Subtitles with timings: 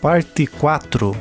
[0.00, 1.16] Parte 4.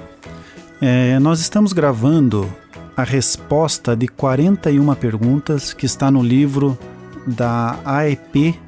[0.81, 2.54] É, nós estamos gravando
[2.96, 6.77] a resposta de 41 perguntas que está no livro
[7.25, 8.59] da AEP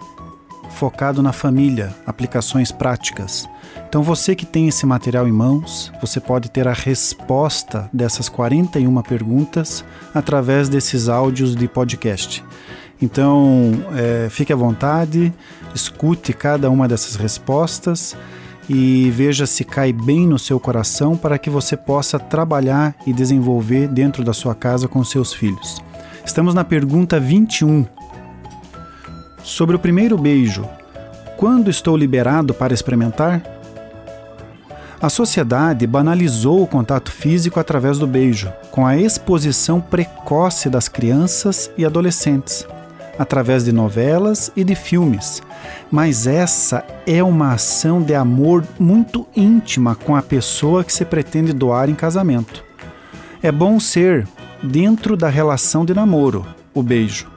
[0.71, 3.47] focado na família, aplicações práticas.
[3.87, 9.01] Então você que tem esse material em mãos, você pode ter a resposta dessas 41
[9.01, 9.83] perguntas
[10.13, 12.43] através desses áudios de podcast.
[13.01, 15.33] Então é, fique à vontade,
[15.75, 18.15] escute cada uma dessas respostas
[18.69, 23.87] e veja se cai bem no seu coração para que você possa trabalhar e desenvolver
[23.87, 25.81] dentro da sua casa com seus filhos.
[26.25, 27.85] Estamos na pergunta 21.
[29.43, 30.67] Sobre o primeiro beijo,
[31.37, 33.41] quando estou liberado para experimentar?
[35.01, 41.71] A sociedade banalizou o contato físico através do beijo, com a exposição precoce das crianças
[41.77, 42.65] e adolescentes
[43.17, 45.41] através de novelas e de filmes.
[45.91, 51.53] Mas essa é uma ação de amor muito íntima com a pessoa que se pretende
[51.53, 52.63] doar em casamento.
[53.41, 54.27] É bom ser
[54.61, 57.27] dentro da relação de namoro, o beijo,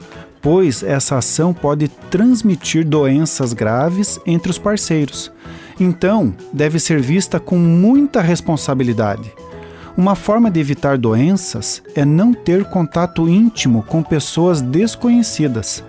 [0.41, 5.31] pois essa ação pode transmitir doenças graves entre os parceiros.
[5.79, 9.33] Então, deve ser vista com muita responsabilidade
[9.97, 15.85] uma forma de evitar doenças é não ter contato íntimo com pessoas desconhecidas,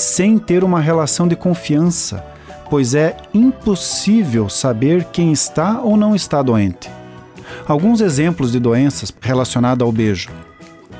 [0.00, 2.24] sem ter uma relação de confiança,
[2.68, 6.90] pois é impossível saber quem está ou não está doente.
[7.66, 10.30] Alguns exemplos de doenças relacionadas ao beijo: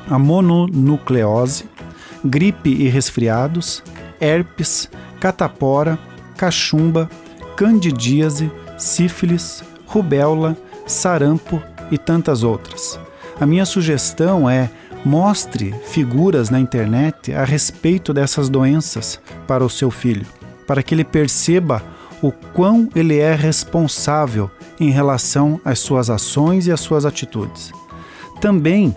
[0.08, 1.64] a mononucleose,
[2.24, 3.82] gripe e resfriados,
[4.20, 5.98] herpes, catapora,
[6.36, 7.08] cachumba,
[7.56, 12.98] candidíase, sífilis, rubéola, sarampo, e tantas outras.
[13.40, 14.70] A minha sugestão é
[15.04, 20.26] mostre figuras na internet a respeito dessas doenças para o seu filho,
[20.66, 21.82] para que ele perceba
[22.22, 27.72] o quão ele é responsável em relação às suas ações e às suas atitudes.
[28.40, 28.94] Também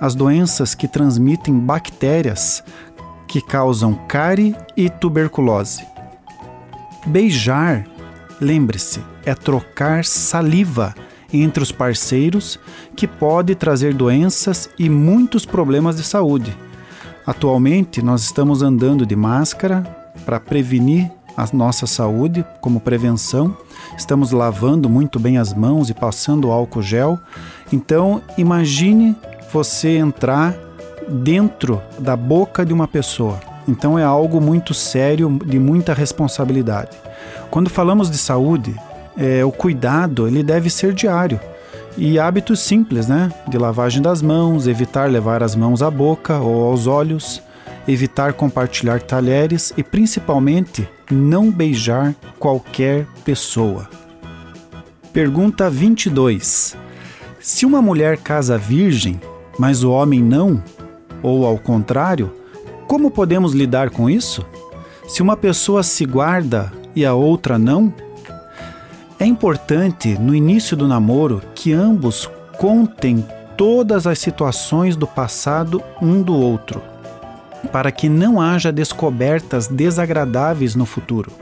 [0.00, 2.62] as doenças que transmitem bactérias
[3.26, 5.84] que causam cárie e tuberculose.
[7.06, 7.86] Beijar,
[8.40, 10.94] lembre-se, é trocar saliva
[11.32, 12.58] entre os parceiros
[12.94, 16.56] que pode trazer doenças e muitos problemas de saúde.
[17.26, 19.82] Atualmente, nós estamos andando de máscara
[20.24, 23.56] para prevenir a nossa saúde como prevenção.
[23.98, 27.18] Estamos lavando muito bem as mãos e passando álcool gel.
[27.72, 29.16] Então, imagine
[29.52, 30.54] você entrar
[31.08, 33.38] dentro da boca de uma pessoa.
[33.68, 36.96] Então é algo muito sério, de muita responsabilidade.
[37.50, 38.74] Quando falamos de saúde,
[39.16, 41.40] é, o cuidado ele deve ser diário.
[41.96, 43.32] E hábitos simples, né?
[43.48, 47.42] De lavagem das mãos, evitar levar as mãos à boca ou aos olhos,
[47.88, 53.88] evitar compartilhar talheres e principalmente não beijar qualquer pessoa.
[55.12, 56.76] Pergunta 22.
[57.40, 59.18] Se uma mulher casa virgem,
[59.58, 60.62] mas o homem não,
[61.22, 62.30] ou ao contrário,
[62.86, 64.44] como podemos lidar com isso?
[65.08, 67.92] Se uma pessoa se guarda e a outra não,
[69.18, 73.24] é importante, no início do namoro, que ambos contem
[73.56, 76.82] todas as situações do passado um do outro,
[77.72, 81.32] para que não haja descobertas desagradáveis no futuro.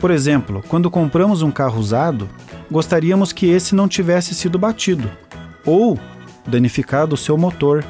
[0.00, 2.28] Por exemplo, quando compramos um carro usado,
[2.68, 5.08] gostaríamos que esse não tivesse sido batido
[5.64, 5.98] ou
[6.46, 7.84] danificado o seu motor.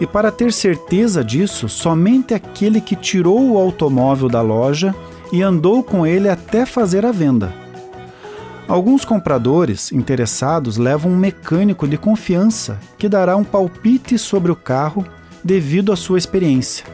[0.00, 4.94] E para ter certeza disso, somente aquele que tirou o automóvel da loja
[5.32, 7.61] e andou com ele até fazer a venda.
[8.68, 15.04] Alguns compradores interessados levam um mecânico de confiança que dará um palpite sobre o carro
[15.42, 16.86] devido à sua experiência,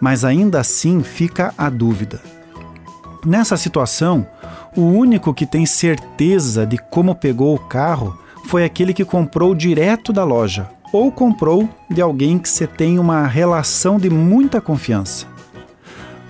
[0.00, 2.20] mas ainda assim fica a dúvida.
[3.26, 4.26] Nessa situação,
[4.76, 10.12] o único que tem certeza de como pegou o carro foi aquele que comprou direto
[10.12, 15.26] da loja ou comprou de alguém que você tem uma relação de muita confiança.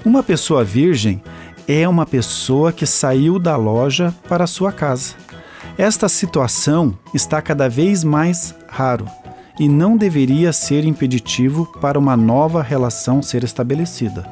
[0.05, 1.23] Uma pessoa virgem
[1.69, 5.15] é uma pessoa que saiu da loja para sua casa.
[5.77, 9.07] Esta situação está cada vez mais raro
[9.61, 14.27] e não deveria ser impeditivo para uma nova relação ser estabelecida.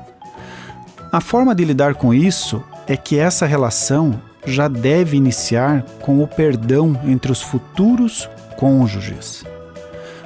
[1.12, 6.26] A forma de lidar com isso é que essa relação já deve iniciar com o
[6.26, 9.44] perdão entre os futuros cônjuges.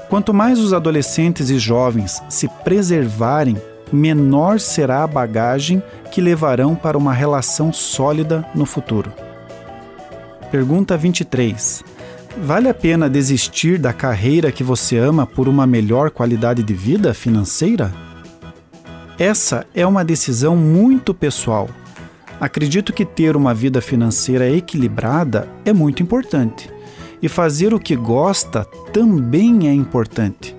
[0.09, 3.57] Quanto mais os adolescentes e jovens se preservarem
[3.93, 9.13] menor será a bagagem que levarão para uma relação sólida no futuro.
[10.51, 11.85] Pergunta 23.
[12.43, 17.13] Vale a pena desistir da carreira que você ama por uma melhor qualidade de vida
[17.13, 17.93] financeira?
[19.19, 21.69] Essa é uma decisão muito pessoal.
[22.41, 26.71] Acredito que ter uma vida financeira equilibrada é muito importante.
[27.23, 30.57] e fazer o que gosta também é importante.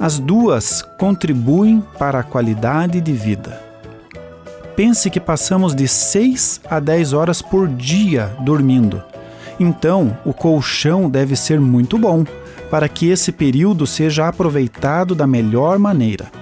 [0.00, 3.60] As duas contribuem para a qualidade de vida.
[4.74, 9.02] Pense que passamos de 6 a 10 horas por dia dormindo.
[9.60, 12.24] Então, o colchão deve ser muito bom
[12.70, 16.32] para que esse período seja aproveitado da melhor maneira.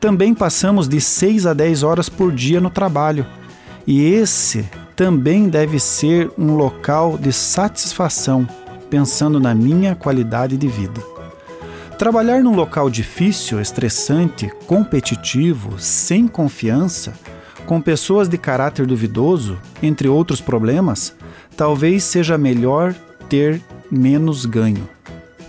[0.00, 3.26] Também passamos de 6 a 10 horas por dia no trabalho,
[3.86, 4.64] e esse
[4.94, 8.48] também deve ser um local de satisfação,
[8.88, 11.09] pensando na minha qualidade de vida.
[12.00, 17.12] Trabalhar num local difícil, estressante, competitivo, sem confiança,
[17.66, 21.14] com pessoas de caráter duvidoso, entre outros problemas,
[21.54, 22.94] talvez seja melhor
[23.28, 23.60] ter
[23.90, 24.88] menos ganho.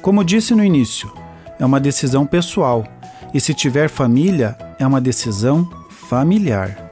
[0.02, 1.10] Como disse no início,
[1.58, 2.86] é uma decisão pessoal
[3.34, 6.92] e, se tiver família, é uma decisão familiar.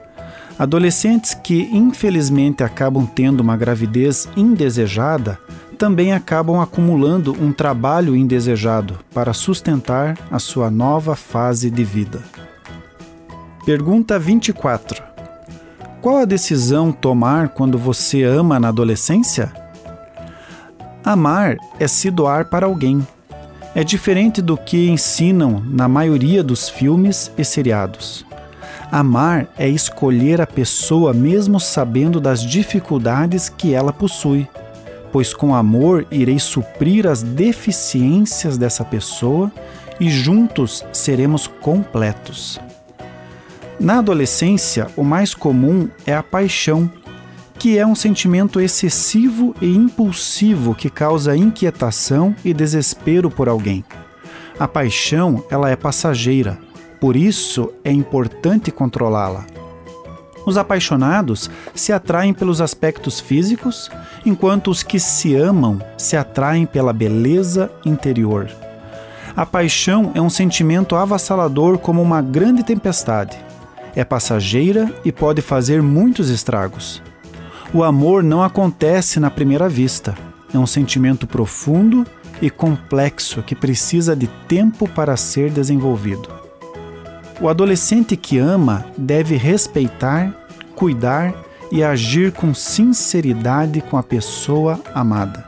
[0.58, 5.38] Adolescentes que infelizmente acabam tendo uma gravidez indesejada
[5.80, 12.22] também acabam acumulando um trabalho indesejado para sustentar a sua nova fase de vida.
[13.64, 15.02] Pergunta 24.
[16.02, 19.50] Qual a decisão tomar quando você ama na adolescência?
[21.02, 23.06] Amar é se doar para alguém.
[23.74, 28.26] É diferente do que ensinam na maioria dos filmes e seriados.
[28.92, 34.46] Amar é escolher a pessoa mesmo sabendo das dificuldades que ela possui,
[35.12, 39.50] pois com amor irei suprir as deficiências dessa pessoa
[39.98, 42.60] e juntos seremos completos.
[43.78, 46.90] Na adolescência, o mais comum é a paixão
[47.60, 53.84] que é um sentimento excessivo e impulsivo que causa inquietação e desespero por alguém.
[54.58, 56.58] A paixão, ela é passageira,
[56.98, 59.44] por isso é importante controlá-la.
[60.50, 63.88] Os apaixonados se atraem pelos aspectos físicos,
[64.26, 68.50] enquanto os que se amam se atraem pela beleza interior.
[69.36, 73.38] A paixão é um sentimento avassalador como uma grande tempestade.
[73.94, 77.00] É passageira e pode fazer muitos estragos.
[77.72, 80.18] O amor não acontece na primeira vista.
[80.52, 82.04] É um sentimento profundo
[82.42, 86.28] e complexo que precisa de tempo para ser desenvolvido.
[87.40, 90.39] O adolescente que ama deve respeitar,
[90.80, 91.34] cuidar
[91.70, 95.44] e agir com sinceridade com a pessoa amada.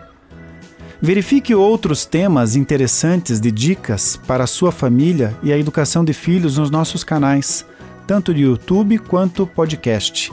[1.00, 6.58] Verifique outros temas interessantes de dicas para a sua família e a educação de filhos
[6.58, 7.64] nos nossos canais,
[8.06, 10.30] tanto de YouTube quanto podcast.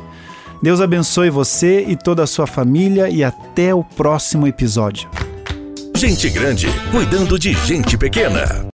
[0.62, 5.10] Deus abençoe você e toda a sua família e até o próximo episódio.
[5.96, 8.68] Gente grande cuidando de gente pequena.